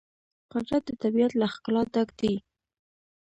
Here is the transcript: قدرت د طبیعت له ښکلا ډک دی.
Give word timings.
قدرت 0.53 0.81
د 0.87 0.91
طبیعت 1.01 1.31
له 1.39 1.47
ښکلا 1.53 1.83
ډک 1.93 2.09
دی. 2.19 2.33